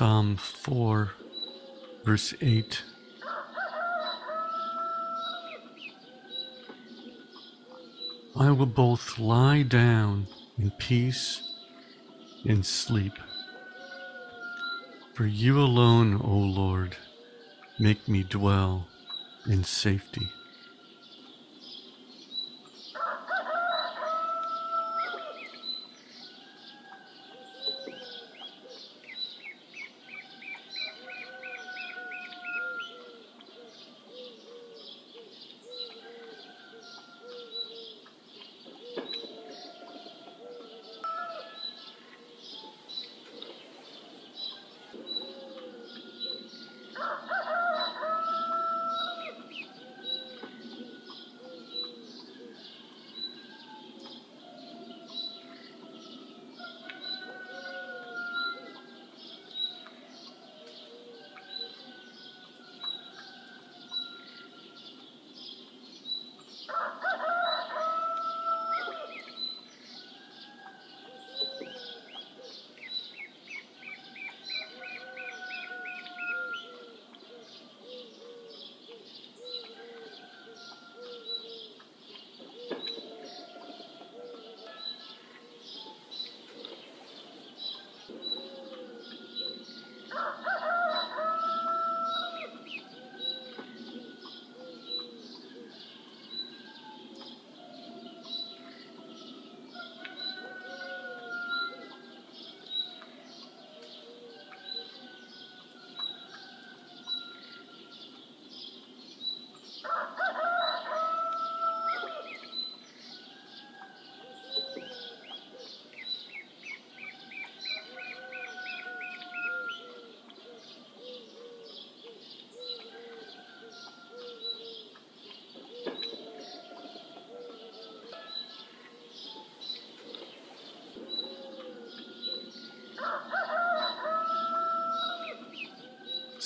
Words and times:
Psalm 0.00 0.36
4, 0.36 1.10
verse 2.06 2.32
8. 2.40 2.84
I 8.34 8.50
will 8.50 8.64
both 8.64 9.18
lie 9.18 9.60
down 9.60 10.26
in 10.58 10.70
peace 10.78 11.52
and 12.48 12.64
sleep. 12.64 13.12
For 15.12 15.26
you 15.26 15.60
alone, 15.60 16.18
O 16.24 16.32
Lord, 16.34 16.96
make 17.78 18.08
me 18.08 18.22
dwell 18.22 18.88
in 19.46 19.64
safety. 19.64 20.30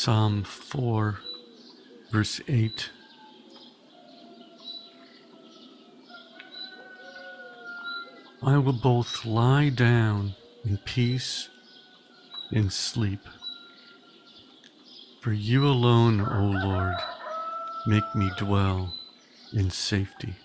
Psalm 0.00 0.44
4, 0.44 1.18
verse 2.12 2.40
8. 2.46 2.90
I 8.44 8.58
will 8.58 8.74
both 8.74 9.24
lie 9.24 9.70
down 9.70 10.36
in 10.64 10.78
peace 10.84 11.48
and 12.52 12.72
sleep. 12.72 13.18
For 15.20 15.32
you 15.32 15.66
alone, 15.66 16.20
O 16.20 16.44
Lord, 16.64 16.94
make 17.88 18.14
me 18.14 18.30
dwell 18.38 18.94
in 19.52 19.68
safety. 19.68 20.36